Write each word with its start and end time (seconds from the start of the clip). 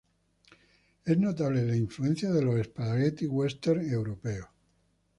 Es 1.05 1.15
notable 1.15 1.63
la 1.63 1.75
influencia 1.77 2.31
de 2.31 2.41
los 2.41 2.59
spaghetti 2.65 3.27
westerns 3.27 3.91
europeos. 3.91 4.47